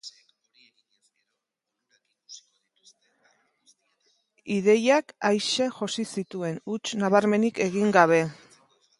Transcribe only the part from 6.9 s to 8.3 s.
nabarmenik gabe.